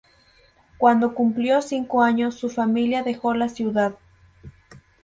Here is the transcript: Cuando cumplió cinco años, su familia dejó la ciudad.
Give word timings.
Cuando 0.79 1.13
cumplió 1.13 1.61
cinco 1.61 2.01
años, 2.01 2.33
su 2.33 2.49
familia 2.49 3.03
dejó 3.03 3.35
la 3.35 3.49
ciudad. 3.49 3.93